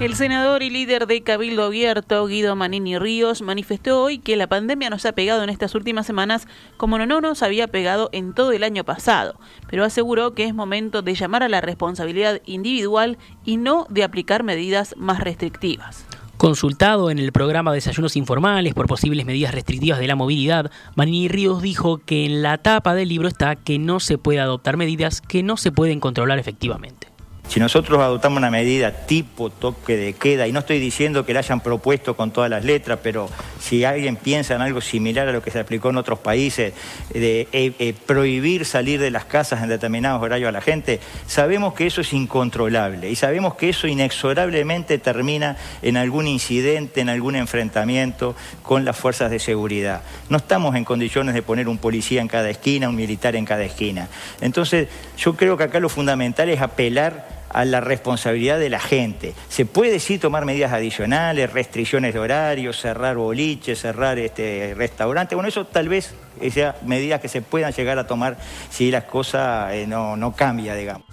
El 0.00 0.14
senador 0.14 0.62
y 0.62 0.70
líder 0.70 1.08
de 1.08 1.22
Cabildo 1.22 1.64
Abierto, 1.64 2.24
Guido 2.26 2.54
Manini 2.54 2.98
Ríos, 2.98 3.42
manifestó 3.42 4.02
hoy 4.02 4.18
que 4.18 4.36
la 4.36 4.46
pandemia 4.46 4.90
nos 4.90 5.04
ha 5.06 5.12
pegado 5.12 5.42
en 5.42 5.50
estas 5.50 5.74
últimas 5.74 6.06
semanas 6.06 6.46
como 6.76 6.98
no 6.98 7.20
nos 7.20 7.42
había 7.42 7.66
pegado 7.66 8.08
en 8.12 8.32
todo 8.32 8.52
el 8.52 8.62
año 8.62 8.84
pasado, 8.84 9.40
pero 9.68 9.84
aseguró 9.84 10.34
que 10.34 10.44
es 10.44 10.54
momento 10.54 11.02
de 11.02 11.14
llamar 11.14 11.42
a 11.42 11.48
la 11.48 11.60
responsabilidad 11.60 12.40
individual 12.44 13.18
y 13.44 13.56
no 13.56 13.86
de 13.90 14.04
aplicar 14.04 14.44
medidas 14.44 14.94
más 14.96 15.18
restrictivas. 15.20 16.06
Consultado 16.38 17.10
en 17.10 17.18
el 17.18 17.32
programa 17.32 17.72
Desayunos 17.72 18.14
Informales 18.14 18.72
por 18.72 18.86
posibles 18.86 19.26
medidas 19.26 19.52
restrictivas 19.52 19.98
de 19.98 20.06
la 20.06 20.14
movilidad, 20.14 20.70
Manini 20.94 21.26
Ríos 21.26 21.62
dijo 21.62 21.98
que 21.98 22.26
en 22.26 22.42
la 22.42 22.58
tapa 22.58 22.94
del 22.94 23.08
libro 23.08 23.26
está 23.26 23.56
que 23.56 23.80
no 23.80 23.98
se 23.98 24.18
puede 24.18 24.38
adoptar 24.38 24.76
medidas 24.76 25.20
que 25.20 25.42
no 25.42 25.56
se 25.56 25.72
pueden 25.72 25.98
controlar 25.98 26.38
efectivamente. 26.38 27.07
Si 27.48 27.60
nosotros 27.60 27.98
adoptamos 28.00 28.36
una 28.36 28.50
medida 28.50 28.92
tipo 29.06 29.48
toque 29.48 29.96
de 29.96 30.12
queda, 30.12 30.46
y 30.46 30.52
no 30.52 30.60
estoy 30.60 30.78
diciendo 30.78 31.24
que 31.24 31.32
la 31.32 31.40
hayan 31.40 31.60
propuesto 31.60 32.14
con 32.14 32.30
todas 32.30 32.50
las 32.50 32.62
letras, 32.62 32.98
pero 33.02 33.30
si 33.58 33.84
alguien 33.84 34.16
piensa 34.16 34.54
en 34.54 34.60
algo 34.60 34.82
similar 34.82 35.28
a 35.28 35.32
lo 35.32 35.40
que 35.42 35.50
se 35.50 35.58
aplicó 35.58 35.88
en 35.88 35.96
otros 35.96 36.18
países, 36.18 36.74
de 37.08 37.48
eh, 37.52 37.72
eh, 37.78 37.94
prohibir 38.06 38.66
salir 38.66 39.00
de 39.00 39.10
las 39.10 39.24
casas 39.24 39.62
en 39.62 39.70
determinados 39.70 40.22
horarios 40.22 40.50
a 40.50 40.52
la 40.52 40.60
gente, 40.60 41.00
sabemos 41.26 41.72
que 41.72 41.86
eso 41.86 42.02
es 42.02 42.12
incontrolable 42.12 43.10
y 43.10 43.16
sabemos 43.16 43.54
que 43.54 43.70
eso 43.70 43.86
inexorablemente 43.86 44.98
termina 44.98 45.56
en 45.80 45.96
algún 45.96 46.26
incidente, 46.26 47.00
en 47.00 47.08
algún 47.08 47.34
enfrentamiento 47.34 48.36
con 48.62 48.84
las 48.84 48.94
fuerzas 48.94 49.30
de 49.30 49.38
seguridad. 49.38 50.02
No 50.28 50.36
estamos 50.36 50.76
en 50.76 50.84
condiciones 50.84 51.34
de 51.34 51.40
poner 51.40 51.66
un 51.68 51.78
policía 51.78 52.20
en 52.20 52.28
cada 52.28 52.50
esquina, 52.50 52.90
un 52.90 52.96
militar 52.96 53.36
en 53.36 53.46
cada 53.46 53.64
esquina. 53.64 54.08
Entonces, 54.42 54.88
yo 55.16 55.34
creo 55.34 55.56
que 55.56 55.64
acá 55.64 55.80
lo 55.80 55.88
fundamental 55.88 56.50
es 56.50 56.60
apelar 56.60 57.37
a 57.50 57.64
la 57.64 57.80
responsabilidad 57.80 58.58
de 58.58 58.70
la 58.70 58.80
gente. 58.80 59.34
Se 59.48 59.66
puede 59.66 59.98
sí 60.00 60.18
tomar 60.18 60.44
medidas 60.44 60.72
adicionales, 60.72 61.52
restricciones 61.52 62.14
de 62.14 62.20
horario, 62.20 62.72
cerrar 62.72 63.16
boliches, 63.16 63.80
cerrar 63.80 64.18
este 64.18 64.74
restaurantes. 64.76 65.36
Bueno, 65.36 65.48
eso 65.48 65.66
tal 65.66 65.88
vez 65.88 66.14
sea 66.52 66.76
medidas 66.84 67.20
que 67.20 67.28
se 67.28 67.42
puedan 67.42 67.72
llegar 67.72 67.98
a 67.98 68.06
tomar 68.06 68.36
si 68.70 68.90
las 68.90 69.04
cosas 69.04 69.72
eh, 69.72 69.86
no, 69.86 70.16
no 70.16 70.32
cambia, 70.32 70.74
digamos. 70.74 71.04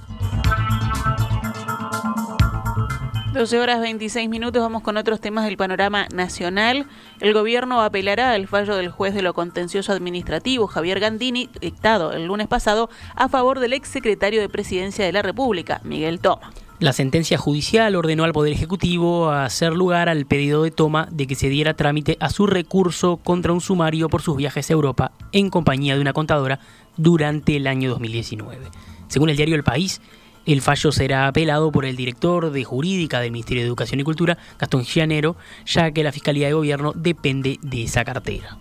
12 3.36 3.60
horas 3.60 3.82
26 3.82 4.30
minutos, 4.30 4.62
vamos 4.62 4.82
con 4.82 4.96
otros 4.96 5.20
temas 5.20 5.44
del 5.44 5.58
panorama 5.58 6.08
nacional. 6.14 6.88
El 7.20 7.34
gobierno 7.34 7.82
apelará 7.82 8.32
al 8.32 8.48
fallo 8.48 8.78
del 8.78 8.90
juez 8.90 9.14
de 9.14 9.22
lo 9.22 9.34
contencioso 9.34 9.92
administrativo, 9.92 10.68
Javier 10.68 11.02
Gandini, 11.02 11.50
dictado 11.60 12.14
el 12.14 12.28
lunes 12.28 12.48
pasado, 12.48 12.90
a 13.14 13.28
favor 13.28 13.60
del 13.60 13.74
exsecretario 13.74 14.40
de 14.40 14.48
Presidencia 14.48 15.04
de 15.04 15.12
la 15.12 15.22
República, 15.22 15.82
Miguel 15.84 16.22
Toma. 16.22 16.54
La 16.80 16.94
sentencia 16.94 17.38
judicial 17.38 17.98
ordenó 17.98 18.24
al 18.24 18.32
Poder 18.32 18.54
Ejecutivo 18.54 19.30
hacer 19.30 19.74
lugar 19.74 20.08
al 20.08 20.26
pedido 20.26 20.64
de 20.64 20.72
Toma 20.72 21.10
de 21.12 21.28
que 21.28 21.36
se 21.36 21.50
diera 21.50 21.74
trámite 21.74 22.16
a 22.22 22.30
su 22.30 22.48
recurso 22.48 23.18
contra 23.18 23.52
un 23.52 23.60
sumario 23.60 24.08
por 24.08 24.22
sus 24.22 24.38
viajes 24.38 24.70
a 24.70 24.74
Europa 24.74 25.12
en 25.34 25.50
compañía 25.50 25.96
de 25.96 26.02
una 26.02 26.14
contadora 26.14 26.62
durante 26.96 27.58
el 27.58 27.68
año 27.68 27.90
2019. 27.90 28.70
Según 29.10 29.30
el 29.30 29.36
diario 29.36 29.56
El 29.56 29.64
País, 29.66 30.00
el 30.46 30.62
fallo 30.62 30.92
será 30.92 31.28
apelado 31.28 31.72
por 31.72 31.86
el 31.86 31.96
director 31.96 32.52
de 32.52 32.64
jurídica 32.64 33.20
del 33.20 33.32
Ministerio 33.32 33.64
de 33.64 33.68
Educación 33.68 34.00
y 34.00 34.04
Cultura, 34.04 34.38
Gastón 34.60 34.84
Gianero, 34.84 35.36
ya 35.66 35.92
que 35.92 36.04
la 36.04 36.12
Fiscalía 36.12 36.48
de 36.48 36.54
Gobierno 36.54 36.94
depende 36.96 37.60
de 37.62 37.84
esa 37.84 38.06
cartera. 38.06 38.58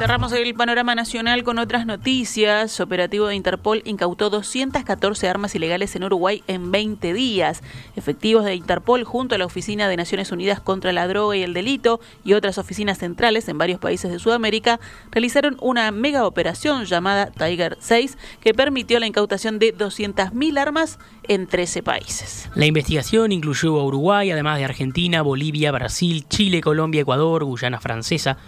Cerramos 0.00 0.32
el 0.32 0.54
panorama 0.54 0.94
nacional 0.94 1.44
con 1.44 1.58
otras 1.58 1.84
noticias. 1.84 2.80
Operativo 2.80 3.26
de 3.26 3.34
Interpol 3.34 3.82
incautó 3.84 4.30
214 4.30 5.28
armas 5.28 5.54
ilegales 5.54 5.94
en 5.94 6.04
Uruguay 6.04 6.42
en 6.46 6.72
20 6.72 7.12
días. 7.12 7.62
Efectivos 7.96 8.46
de 8.46 8.54
Interpol 8.54 9.04
junto 9.04 9.34
a 9.34 9.38
la 9.38 9.44
Oficina 9.44 9.90
de 9.90 9.98
Naciones 9.98 10.32
Unidas 10.32 10.58
contra 10.58 10.94
la 10.94 11.06
Droga 11.06 11.36
y 11.36 11.42
el 11.42 11.52
Delito 11.52 12.00
y 12.24 12.32
otras 12.32 12.56
oficinas 12.56 12.96
centrales 12.96 13.46
en 13.50 13.58
varios 13.58 13.78
países 13.78 14.10
de 14.10 14.18
Sudamérica 14.18 14.80
realizaron 15.10 15.58
una 15.60 15.90
mega 15.90 16.26
operación 16.26 16.86
llamada 16.86 17.26
Tiger 17.26 17.76
6 17.78 18.16
que 18.40 18.54
permitió 18.54 19.00
la 19.00 19.06
incautación 19.06 19.58
de 19.58 19.76
200.000 19.76 20.58
armas 20.58 20.98
en 21.28 21.46
13 21.46 21.82
países. 21.82 22.48
La 22.54 22.64
investigación 22.64 23.32
incluyó 23.32 23.78
a 23.78 23.84
Uruguay, 23.84 24.30
además 24.30 24.56
de 24.56 24.64
Argentina, 24.64 25.20
Bolivia, 25.20 25.72
Brasil, 25.72 26.24
Chile, 26.26 26.62
Colombia, 26.62 27.02
Ecuador, 27.02 27.44
Guyana 27.44 27.80
Francesa, 27.80 28.38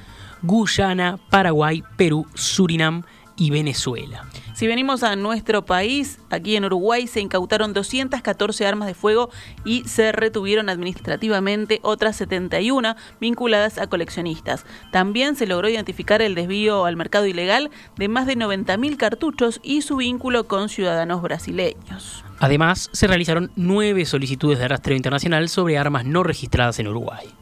Guyana, 0.43 1.19
Paraguay, 1.31 1.83
Perú, 1.97 2.27
Surinam 2.35 3.03
y 3.37 3.51
Venezuela. 3.51 4.25
Si 4.55 4.67
venimos 4.67 5.03
a 5.03 5.17
nuestro 5.17 5.65
país, 5.65 6.19
aquí 6.31 6.55
en 6.57 6.65
Uruguay 6.65 7.07
se 7.07 7.21
incautaron 7.21 7.73
214 7.73 8.67
armas 8.67 8.87
de 8.87 8.95
fuego 8.95 9.31
y 9.65 9.83
se 9.89 10.13
retuvieron 10.13 10.69
administrativamente 10.69 11.81
otras 11.83 12.17
71 12.17 12.95
vinculadas 13.21 13.79
a 13.79 13.87
coleccionistas. 13.87 14.67
También 14.93 15.35
se 15.35 15.47
logró 15.47 15.69
identificar 15.69 16.23
el 16.23 16.35
desvío 16.35 16.85
al 16.85 16.97
mercado 16.97 17.27
ilegal 17.27 17.71
de 17.97 18.09
más 18.09 18.27
de 18.27 18.37
90.000 18.37 18.97
cartuchos 18.97 19.61
y 19.63 19.83
su 19.83 19.97
vínculo 19.97 20.47
con 20.47 20.69
ciudadanos 20.69 21.23
brasileños. 21.23 22.25
Además, 22.39 22.91
se 22.93 23.07
realizaron 23.07 23.51
nueve 23.57 24.05
solicitudes 24.05 24.59
de 24.59 24.69
rastreo 24.69 24.97
internacional 24.97 25.49
sobre 25.49 25.79
armas 25.79 26.05
no 26.05 26.23
registradas 26.23 26.79
en 26.79 26.89
Uruguay. 26.89 27.33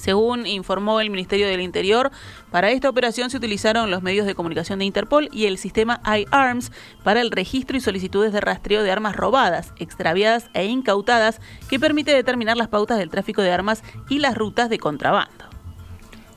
Según 0.00 0.46
informó 0.46 0.98
el 1.00 1.10
Ministerio 1.10 1.46
del 1.46 1.60
Interior, 1.60 2.10
para 2.50 2.70
esta 2.70 2.88
operación 2.88 3.28
se 3.28 3.36
utilizaron 3.36 3.90
los 3.90 4.02
medios 4.02 4.24
de 4.24 4.34
comunicación 4.34 4.78
de 4.78 4.86
Interpol 4.86 5.28
y 5.30 5.44
el 5.44 5.58
sistema 5.58 6.00
iArms 6.06 6.72
para 7.04 7.20
el 7.20 7.30
registro 7.30 7.76
y 7.76 7.80
solicitudes 7.80 8.32
de 8.32 8.40
rastreo 8.40 8.82
de 8.82 8.90
armas 8.90 9.14
robadas, 9.14 9.74
extraviadas 9.76 10.48
e 10.54 10.64
incautadas, 10.64 11.42
que 11.68 11.78
permite 11.78 12.14
determinar 12.14 12.56
las 12.56 12.68
pautas 12.68 12.96
del 12.96 13.10
tráfico 13.10 13.42
de 13.42 13.52
armas 13.52 13.82
y 14.08 14.20
las 14.20 14.38
rutas 14.38 14.70
de 14.70 14.78
contrabando. 14.78 15.49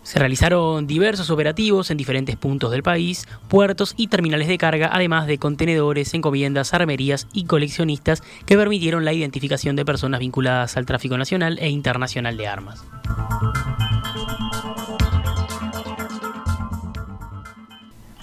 Se 0.04 0.20
realizaron 0.20 0.86
diversos 0.86 1.30
operativos 1.30 1.90
en 1.90 1.98
diferentes 1.98 2.36
puntos 2.36 2.72
del 2.72 2.84
país, 2.84 3.26
puertos 3.48 3.94
y 3.96 4.08
terminales 4.08 4.50
de 4.50 4.58
carga, 4.58 4.90
además 4.92 5.28
de 5.28 5.38
contenedores, 5.38 6.14
encomiendas, 6.14 6.74
armerías 6.74 7.28
y 7.34 7.46
coleccionistas 7.46 8.22
que 8.46 8.58
permitieron 8.58 9.06
la 9.06 9.14
identificación 9.14 9.76
de 9.78 9.86
personas 9.86 10.20
vinculadas 10.20 10.76
al 10.76 10.86
tráfico 10.86 11.18
nacional 11.18 11.58
e 11.60 11.70
internacional 11.70 12.36
de 12.36 12.48
armas. 12.48 12.84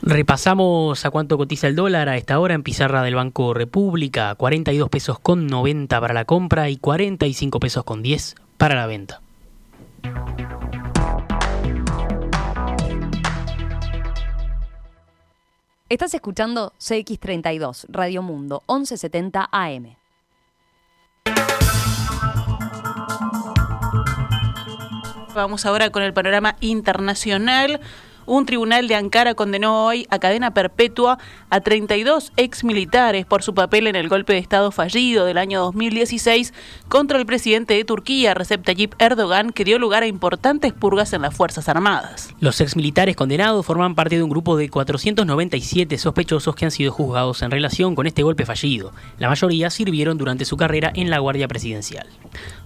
Repasamos 0.02 1.04
a 1.04 1.10
cuánto 1.10 1.38
cotiza 1.38 1.66
el 1.66 1.76
dólar 1.76 2.08
a 2.08 2.16
esta 2.16 2.38
hora 2.40 2.54
en 2.54 2.62
pizarra 2.62 3.02
del 3.02 3.14
Banco 3.14 3.54
República, 3.54 4.34
42 4.34 4.88
pesos 4.88 5.18
con 5.18 5.46
90 5.46 6.00
para 6.00 6.14
la 6.14 6.24
compra 6.24 6.68
y 6.68 6.76
45 6.76 7.60
pesos 7.60 7.84
con 7.84 8.02
10 8.02 8.34
para 8.56 8.74
la 8.74 8.86
venta. 8.86 9.20
Estás 15.90 16.14
escuchando 16.14 16.72
CX32, 16.78 17.86
Radio 17.88 18.22
Mundo, 18.22 18.62
1170 18.68 19.48
AM. 19.50 19.96
Vamos 25.34 25.66
ahora 25.66 25.90
con 25.90 26.04
el 26.04 26.14
panorama 26.14 26.54
internacional. 26.60 27.80
Un 28.32 28.46
tribunal 28.46 28.86
de 28.86 28.94
Ankara 28.94 29.34
condenó 29.34 29.86
hoy 29.86 30.06
a 30.08 30.20
cadena 30.20 30.54
perpetua 30.54 31.18
a 31.50 31.60
32 31.62 32.30
exmilitares 32.36 33.26
por 33.26 33.42
su 33.42 33.54
papel 33.54 33.88
en 33.88 33.96
el 33.96 34.08
golpe 34.08 34.34
de 34.34 34.38
Estado 34.38 34.70
fallido 34.70 35.24
del 35.24 35.36
año 35.36 35.58
2016 35.62 36.54
contra 36.86 37.18
el 37.18 37.26
presidente 37.26 37.74
de 37.74 37.84
Turquía, 37.84 38.34
Recep 38.34 38.64
Tayyip 38.64 38.94
Erdogan, 39.00 39.50
que 39.50 39.64
dio 39.64 39.80
lugar 39.80 40.04
a 40.04 40.06
importantes 40.06 40.72
purgas 40.72 41.12
en 41.12 41.22
las 41.22 41.34
Fuerzas 41.34 41.68
Armadas. 41.68 42.32
Los 42.38 42.60
exmilitares 42.60 43.16
condenados 43.16 43.66
forman 43.66 43.96
parte 43.96 44.14
de 44.14 44.22
un 44.22 44.30
grupo 44.30 44.56
de 44.56 44.68
497 44.68 45.98
sospechosos 45.98 46.54
que 46.54 46.66
han 46.66 46.70
sido 46.70 46.92
juzgados 46.92 47.42
en 47.42 47.50
relación 47.50 47.96
con 47.96 48.06
este 48.06 48.22
golpe 48.22 48.46
fallido. 48.46 48.92
La 49.18 49.28
mayoría 49.28 49.70
sirvieron 49.70 50.18
durante 50.18 50.44
su 50.44 50.56
carrera 50.56 50.92
en 50.94 51.10
la 51.10 51.18
Guardia 51.18 51.48
Presidencial. 51.48 52.06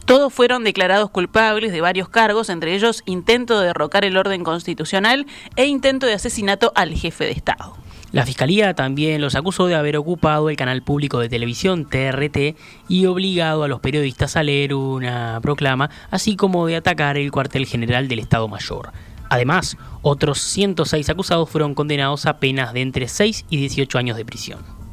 Todos 0.04 0.34
fueron 0.34 0.64
declarados 0.64 1.08
culpables 1.08 1.72
de 1.72 1.80
varios 1.80 2.10
cargos, 2.10 2.50
entre 2.50 2.74
ellos 2.74 3.02
intento 3.06 3.58
de 3.58 3.68
derrocar 3.68 4.04
el 4.04 4.18
orden 4.18 4.44
constitucional 4.44 5.26
e 5.56 5.64
intento 5.64 6.06
de 6.06 6.12
asesinato 6.12 6.72
al 6.74 6.94
jefe 6.94 7.24
de 7.24 7.30
Estado. 7.30 7.74
La 8.12 8.26
Fiscalía 8.26 8.74
también 8.74 9.20
los 9.22 9.34
acusó 9.34 9.66
de 9.66 9.74
haber 9.74 9.96
ocupado 9.96 10.50
el 10.50 10.56
canal 10.56 10.82
público 10.82 11.18
de 11.18 11.30
televisión 11.30 11.86
TRT 11.86 12.54
y 12.86 13.06
obligado 13.06 13.64
a 13.64 13.68
los 13.68 13.80
periodistas 13.80 14.36
a 14.36 14.42
leer 14.42 14.74
una 14.74 15.40
proclama, 15.42 15.90
así 16.10 16.36
como 16.36 16.66
de 16.66 16.76
atacar 16.76 17.16
el 17.16 17.32
cuartel 17.32 17.66
general 17.66 18.06
del 18.06 18.20
Estado 18.20 18.46
Mayor. 18.46 18.92
Además, 19.30 19.78
otros 20.02 20.38
106 20.38 21.08
acusados 21.08 21.48
fueron 21.48 21.74
condenados 21.74 22.26
a 22.26 22.38
penas 22.38 22.72
de 22.74 22.82
entre 22.82 23.08
6 23.08 23.46
y 23.48 23.56
18 23.56 23.98
años 23.98 24.16
de 24.18 24.24
prisión. 24.24 24.83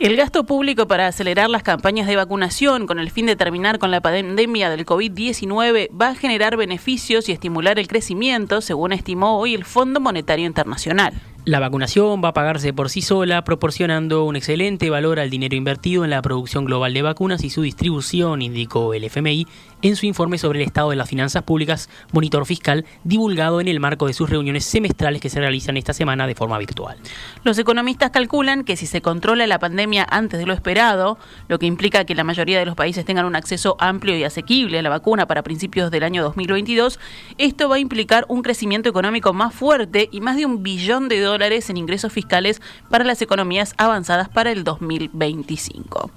El 0.00 0.14
gasto 0.14 0.44
público 0.44 0.86
para 0.86 1.08
acelerar 1.08 1.50
las 1.50 1.64
campañas 1.64 2.06
de 2.06 2.14
vacunación 2.14 2.86
con 2.86 3.00
el 3.00 3.10
fin 3.10 3.26
de 3.26 3.34
terminar 3.34 3.80
con 3.80 3.90
la 3.90 4.00
pandemia 4.00 4.70
del 4.70 4.86
COVID-19 4.86 5.88
va 5.90 6.10
a 6.10 6.14
generar 6.14 6.56
beneficios 6.56 7.28
y 7.28 7.32
estimular 7.32 7.80
el 7.80 7.88
crecimiento, 7.88 8.60
según 8.60 8.92
estimó 8.92 9.40
hoy 9.40 9.56
el 9.56 9.64
Fondo 9.64 9.98
Monetario 9.98 10.46
Internacional. 10.46 11.14
La 11.44 11.58
vacunación 11.58 12.22
va 12.22 12.28
a 12.28 12.32
pagarse 12.32 12.72
por 12.72 12.90
sí 12.90 13.02
sola, 13.02 13.42
proporcionando 13.42 14.24
un 14.24 14.36
excelente 14.36 14.90
valor 14.90 15.18
al 15.18 15.30
dinero 15.30 15.56
invertido 15.56 16.04
en 16.04 16.10
la 16.10 16.22
producción 16.22 16.64
global 16.66 16.94
de 16.94 17.02
vacunas 17.02 17.42
y 17.42 17.50
su 17.50 17.62
distribución, 17.62 18.42
indicó 18.42 18.94
el 18.94 19.02
FMI 19.02 19.48
en 19.82 19.96
su 19.96 20.06
informe 20.06 20.38
sobre 20.38 20.60
el 20.60 20.66
estado 20.66 20.90
de 20.90 20.96
las 20.96 21.08
finanzas 21.08 21.42
públicas, 21.42 21.88
monitor 22.12 22.46
fiscal, 22.46 22.84
divulgado 23.04 23.60
en 23.60 23.68
el 23.68 23.80
marco 23.80 24.06
de 24.06 24.12
sus 24.12 24.28
reuniones 24.28 24.64
semestrales 24.64 25.20
que 25.20 25.30
se 25.30 25.40
realizan 25.40 25.76
esta 25.76 25.92
semana 25.92 26.26
de 26.26 26.34
forma 26.34 26.58
virtual. 26.58 26.96
Los 27.44 27.58
economistas 27.58 28.10
calculan 28.10 28.64
que 28.64 28.76
si 28.76 28.86
se 28.86 29.00
controla 29.00 29.46
la 29.46 29.58
pandemia 29.58 30.06
antes 30.08 30.38
de 30.38 30.46
lo 30.46 30.52
esperado, 30.52 31.18
lo 31.48 31.58
que 31.58 31.66
implica 31.66 32.04
que 32.04 32.14
la 32.14 32.24
mayoría 32.24 32.58
de 32.58 32.66
los 32.66 32.74
países 32.74 33.04
tengan 33.04 33.26
un 33.26 33.36
acceso 33.36 33.76
amplio 33.78 34.16
y 34.16 34.24
asequible 34.24 34.78
a 34.78 34.82
la 34.82 34.90
vacuna 34.90 35.26
para 35.26 35.42
principios 35.42 35.90
del 35.90 36.02
año 36.02 36.22
2022, 36.22 36.98
esto 37.38 37.68
va 37.68 37.76
a 37.76 37.80
implicar 37.80 38.24
un 38.28 38.42
crecimiento 38.42 38.88
económico 38.88 39.32
más 39.32 39.54
fuerte 39.54 40.08
y 40.10 40.20
más 40.20 40.36
de 40.36 40.46
un 40.46 40.62
billón 40.62 41.08
de 41.08 41.20
dólares 41.20 41.70
en 41.70 41.76
ingresos 41.76 42.12
fiscales 42.12 42.60
para 42.90 43.04
las 43.04 43.22
economías 43.22 43.74
avanzadas 43.76 44.28
para 44.28 44.50
el 44.50 44.64
2025. 44.64 46.10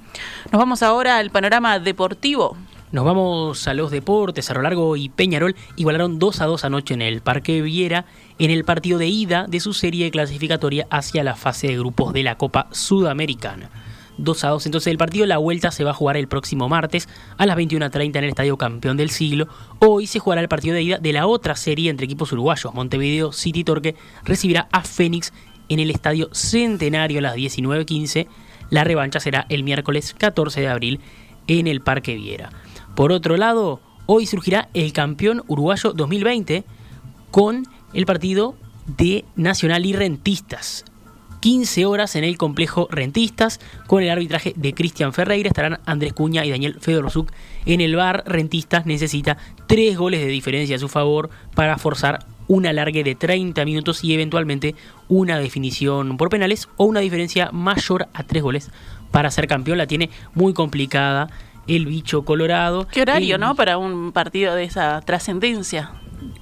Nos 0.51 0.59
vamos 0.59 0.83
ahora 0.83 1.17
al 1.17 1.29
panorama 1.29 1.79
deportivo. 1.79 2.57
Nos 2.91 3.05
vamos 3.05 3.69
a 3.69 3.73
los 3.73 3.89
deportes. 3.89 4.45
Cerro 4.45 4.61
Largo 4.61 4.97
y 4.97 5.07
Peñarol 5.07 5.55
igualaron 5.77 6.19
2 6.19 6.41
a 6.41 6.45
2 6.45 6.65
anoche 6.65 6.93
en 6.93 7.01
el 7.01 7.21
Parque 7.21 7.61
Viera 7.61 8.03
en 8.37 8.51
el 8.51 8.65
partido 8.65 8.97
de 8.97 9.07
ida 9.07 9.45
de 9.47 9.61
su 9.61 9.73
serie 9.73 10.11
clasificatoria 10.11 10.87
hacia 10.89 11.23
la 11.23 11.35
fase 11.35 11.67
de 11.67 11.77
grupos 11.77 12.11
de 12.11 12.23
la 12.23 12.37
Copa 12.37 12.67
Sudamericana. 12.71 13.69
2 14.17 14.43
a 14.43 14.49
2. 14.49 14.65
Entonces 14.65 14.91
el 14.91 14.97
partido 14.97 15.25
la 15.25 15.37
vuelta 15.37 15.71
se 15.71 15.85
va 15.85 15.91
a 15.91 15.93
jugar 15.93 16.17
el 16.17 16.27
próximo 16.27 16.67
martes 16.67 17.07
a 17.37 17.45
las 17.45 17.55
21.30 17.55 18.17
en 18.17 18.23
el 18.25 18.29
Estadio 18.29 18.57
Campeón 18.57 18.97
del 18.97 19.09
Siglo. 19.09 19.47
Hoy 19.79 20.05
se 20.05 20.19
jugará 20.19 20.41
el 20.41 20.49
partido 20.49 20.75
de 20.75 20.83
ida 20.83 20.97
de 20.97 21.13
la 21.13 21.27
otra 21.27 21.55
serie 21.55 21.89
entre 21.89 22.05
equipos 22.05 22.33
uruguayos. 22.33 22.73
Montevideo 22.73 23.31
City 23.31 23.63
Torque 23.63 23.95
recibirá 24.25 24.67
a 24.73 24.81
Fénix 24.81 25.31
en 25.69 25.79
el 25.79 25.91
Estadio 25.91 26.27
Centenario 26.33 27.19
a 27.19 27.21
las 27.21 27.35
19.15. 27.37 28.27
La 28.69 28.83
revancha 28.83 29.21
será 29.21 29.45
el 29.47 29.63
miércoles 29.63 30.13
14 30.17 30.59
de 30.59 30.67
abril 30.67 30.99
en 31.47 31.67
el 31.67 31.79
Parque 31.79 32.15
Viera. 32.15 32.51
Por 32.95 33.11
otro 33.11 33.37
lado, 33.37 33.79
hoy 34.05 34.25
surgirá 34.25 34.69
el 34.73 34.93
campeón 34.93 35.43
uruguayo 35.47 35.93
2020 35.93 36.63
con 37.31 37.65
el 37.93 38.05
partido 38.05 38.55
de 38.85 39.25
Nacional 39.35 39.85
y 39.85 39.93
Rentistas. 39.93 40.85
15 41.39 41.85
horas 41.85 42.15
en 42.15 42.23
el 42.23 42.37
complejo 42.37 42.87
Rentistas. 42.91 43.59
Con 43.87 44.03
el 44.03 44.09
arbitraje 44.09 44.53
de 44.55 44.73
Cristian 44.73 45.13
Ferreira 45.13 45.49
estarán 45.49 45.79
Andrés 45.85 46.13
Cuña 46.13 46.45
y 46.45 46.51
Daniel 46.51 46.77
Fedorzuk. 46.79 47.31
En 47.65 47.81
el 47.81 47.95
bar 47.95 48.23
Rentistas 48.27 48.85
necesita 48.85 49.37
3 49.67 49.97
goles 49.97 50.21
de 50.21 50.27
diferencia 50.27 50.75
a 50.75 50.79
su 50.79 50.87
favor 50.87 51.29
para 51.55 51.77
forzar 51.77 52.25
un 52.47 52.65
alargue 52.65 53.03
de 53.03 53.15
30 53.15 53.63
minutos 53.65 54.03
y 54.03 54.13
eventualmente 54.13 54.75
una 55.07 55.39
definición 55.39 56.17
por 56.17 56.29
penales 56.29 56.67
o 56.77 56.85
una 56.85 56.99
diferencia 56.99 57.49
mayor 57.51 58.07
a 58.13 58.23
3 58.23 58.43
goles 58.43 58.69
para 59.09 59.31
ser 59.31 59.47
campeón. 59.47 59.77
La 59.77 59.87
tiene 59.87 60.09
muy 60.35 60.53
complicada 60.53 61.29
el 61.67 61.85
bicho 61.85 62.23
colorado. 62.23 62.87
Qué 62.87 63.01
horario, 63.01 63.37
¿no? 63.37 63.55
Para 63.55 63.77
un 63.77 64.11
partido 64.11 64.55
de 64.55 64.63
esa 64.63 65.01
trascendencia 65.01 65.91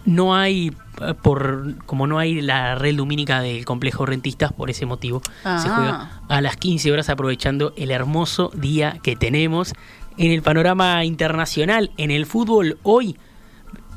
no 0.05 0.35
hay 0.35 0.71
eh, 1.01 1.13
por 1.21 1.75
como 1.85 2.07
no 2.07 2.19
hay 2.19 2.41
la 2.41 2.75
red 2.75 2.95
lumínica 2.95 3.41
del 3.41 3.65
complejo 3.65 4.05
rentistas 4.05 4.51
por 4.51 4.69
ese 4.69 4.85
motivo 4.85 5.21
se 5.23 5.29
ah. 5.45 5.59
juega 5.59 6.21
a 6.27 6.41
las 6.41 6.57
15 6.57 6.91
horas 6.91 7.09
aprovechando 7.09 7.73
el 7.77 7.91
hermoso 7.91 8.51
día 8.53 8.99
que 9.03 9.15
tenemos 9.15 9.73
en 10.17 10.31
el 10.31 10.41
panorama 10.41 11.05
internacional 11.05 11.91
en 11.97 12.11
el 12.11 12.25
fútbol 12.25 12.77
hoy 12.83 13.17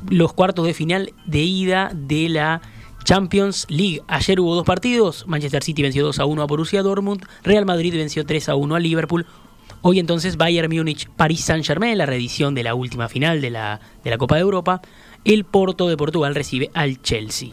los 0.09 0.33
cuartos 0.33 0.65
de 0.65 0.73
final 0.73 1.13
de 1.25 1.39
ida 1.39 1.91
de 1.93 2.29
la 2.29 2.61
Champions 3.03 3.65
League. 3.69 4.01
Ayer 4.07 4.39
hubo 4.39 4.55
dos 4.55 4.65
partidos. 4.65 5.25
Manchester 5.27 5.63
City 5.63 5.81
venció 5.81 6.03
2 6.05 6.19
a 6.19 6.25
1 6.25 6.41
a 6.41 6.45
Borussia 6.45 6.81
Dortmund. 6.81 7.25
Real 7.43 7.65
Madrid 7.65 7.93
venció 7.93 8.25
3 8.25 8.49
a 8.49 8.55
1 8.55 8.75
a 8.75 8.79
Liverpool. 8.79 9.25
Hoy 9.85 9.99
entonces 9.99 10.37
Bayern 10.37 10.73
Múnich, 10.73 11.09
París 11.09 11.41
Saint-Germain, 11.41 11.97
la 11.97 12.05
reedición 12.05 12.55
de 12.55 12.63
la 12.63 12.73
última 12.73 13.09
final 13.09 13.41
de 13.41 13.49
la, 13.49 13.81
de 14.01 14.11
la 14.11 14.17
Copa 14.17 14.35
de 14.35 14.41
Europa 14.41 14.81
el 15.25 15.43
Porto 15.43 15.89
de 15.89 15.97
Portugal 15.97 16.35
recibe 16.35 16.71
al 16.73 17.01
Chelsea. 17.01 17.49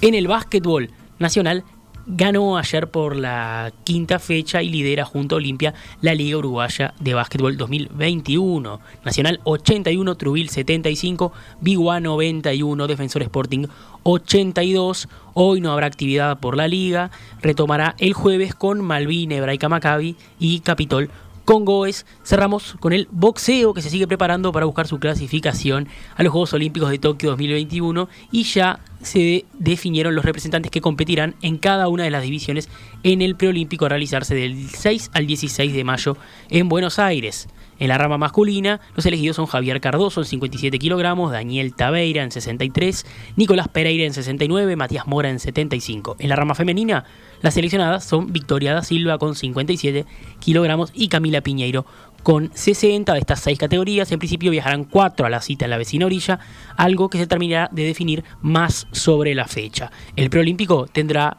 En 0.00 0.14
el 0.14 0.26
básquetbol 0.26 0.90
nacional 1.18 1.62
ganó 2.06 2.56
ayer 2.56 2.90
por 2.90 3.16
la 3.16 3.72
quinta 3.84 4.18
fecha 4.18 4.62
y 4.62 4.68
lidera 4.68 5.04
junto 5.04 5.34
a 5.34 5.38
Olimpia 5.38 5.74
la 6.00 6.14
Liga 6.14 6.38
Uruguaya 6.38 6.94
de 7.00 7.14
Básquetbol 7.14 7.58
2021. 7.58 8.80
Nacional 9.04 9.40
81, 9.44 10.14
Trubil 10.16 10.48
75, 10.48 11.32
Biguá 11.60 12.00
91, 12.00 12.86
Defensor 12.86 13.22
Sporting 13.22 13.66
82. 14.04 15.08
Hoy 15.34 15.60
no 15.60 15.72
habrá 15.72 15.86
actividad 15.86 16.38
por 16.38 16.56
la 16.56 16.68
liga. 16.68 17.10
Retomará 17.42 17.94
el 17.98 18.12
jueves 18.12 18.54
con 18.54 18.80
Malvin, 18.80 19.32
Hebraica 19.32 19.68
Maccabi 19.68 20.16
y 20.38 20.60
Capitol 20.60 21.10
con 21.44 21.64
Goes. 21.64 22.06
Cerramos 22.24 22.76
con 22.80 22.92
el 22.92 23.08
boxeo 23.10 23.74
que 23.74 23.82
se 23.82 23.90
sigue 23.90 24.06
preparando 24.06 24.52
para 24.52 24.66
buscar 24.66 24.86
su 24.86 24.98
clasificación 24.98 25.88
a 26.16 26.22
los 26.22 26.32
Juegos 26.32 26.52
Olímpicos 26.52 26.90
de 26.90 26.98
Tokio 26.98 27.30
2021 27.30 28.08
y 28.30 28.44
ya 28.44 28.80
se 29.04 29.44
definieron 29.52 30.14
los 30.14 30.24
representantes 30.24 30.70
que 30.70 30.80
competirán 30.80 31.34
en 31.42 31.58
cada 31.58 31.88
una 31.88 32.04
de 32.04 32.10
las 32.10 32.22
divisiones 32.22 32.68
en 33.02 33.22
el 33.22 33.36
preolímpico 33.36 33.86
a 33.86 33.90
realizarse 33.90 34.34
del 34.34 34.68
6 34.68 35.10
al 35.12 35.26
16 35.26 35.72
de 35.72 35.84
mayo 35.84 36.16
en 36.50 36.68
Buenos 36.68 36.98
Aires. 36.98 37.48
En 37.78 37.88
la 37.88 37.98
rama 37.98 38.18
masculina, 38.18 38.80
los 38.94 39.04
elegidos 39.04 39.36
son 39.36 39.46
Javier 39.46 39.80
Cardoso 39.80 40.20
en 40.20 40.26
57 40.26 40.78
kilogramos, 40.78 41.32
Daniel 41.32 41.74
Tabeira 41.74 42.22
en 42.22 42.30
63, 42.30 43.04
Nicolás 43.36 43.68
Pereira 43.68 44.04
en 44.04 44.14
69, 44.14 44.76
Matías 44.76 45.06
Mora 45.08 45.28
en 45.28 45.40
75. 45.40 46.16
En 46.20 46.28
la 46.28 46.36
rama 46.36 46.54
femenina, 46.54 47.04
las 47.42 47.54
seleccionadas 47.54 48.04
son 48.04 48.32
Victoria 48.32 48.74
da 48.74 48.82
Silva 48.82 49.18
con 49.18 49.34
57 49.34 50.06
kilogramos 50.38 50.92
y 50.94 51.08
Camila 51.08 51.40
Piñeiro 51.40 51.84
con 52.24 52.50
60 52.52 53.12
de 53.12 53.18
estas 53.20 53.38
seis 53.38 53.58
categorías. 53.58 54.10
En 54.10 54.18
principio 54.18 54.50
viajarán 54.50 54.84
cuatro 54.84 55.26
a 55.26 55.30
la 55.30 55.40
cita 55.40 55.66
en 55.66 55.70
la 55.70 55.78
vecina 55.78 56.06
orilla, 56.06 56.40
algo 56.76 57.08
que 57.08 57.18
se 57.18 57.28
terminará 57.28 57.68
de 57.70 57.84
definir 57.84 58.24
más 58.40 58.88
sobre 58.90 59.36
la 59.36 59.46
fecha. 59.46 59.92
El 60.16 60.30
preolímpico 60.30 60.86
tendrá 60.86 61.36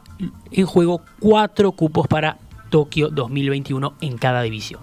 en 0.50 0.64
juego 0.64 1.02
cuatro 1.20 1.72
cupos 1.72 2.06
para 2.06 2.38
Tokio 2.70 3.10
2021 3.10 3.94
en 4.00 4.16
cada 4.16 4.40
división. 4.42 4.80